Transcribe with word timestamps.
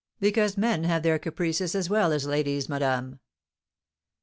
"Because 0.19 0.57
men 0.57 0.83
have 0.85 1.03
their 1.03 1.19
caprices, 1.19 1.75
as 1.75 1.87
well 1.87 2.11
as 2.11 2.25
ladies, 2.25 2.67
madame." 2.67 3.19